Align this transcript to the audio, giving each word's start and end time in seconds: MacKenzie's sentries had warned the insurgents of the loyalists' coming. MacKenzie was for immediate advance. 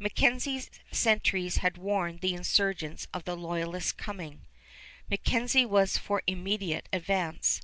MacKenzie's 0.00 0.70
sentries 0.90 1.58
had 1.58 1.78
warned 1.78 2.20
the 2.20 2.34
insurgents 2.34 3.06
of 3.14 3.22
the 3.22 3.36
loyalists' 3.36 3.92
coming. 3.92 4.44
MacKenzie 5.08 5.64
was 5.66 5.96
for 5.96 6.20
immediate 6.26 6.88
advance. 6.92 7.62